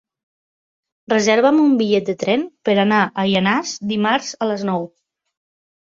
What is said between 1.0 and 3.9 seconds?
Reserva'm un bitllet de tren per anar a Llanars